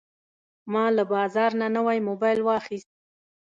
ما 0.73 0.85
له 0.95 1.03
بازار 1.13 1.51
نه 1.61 1.67
نوی 1.77 1.97
موبایل 2.07 2.39
واخیست. 2.43 2.89